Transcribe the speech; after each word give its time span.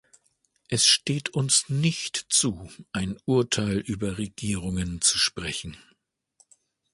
Es 0.67 0.87
steht 0.87 1.29
uns 1.29 1.69
nicht 1.69 2.15
zu, 2.27 2.67
ein 2.91 3.19
Urteil 3.27 3.77
über 3.77 4.17
Regierungen 4.17 4.99
sprechen. 5.03 5.77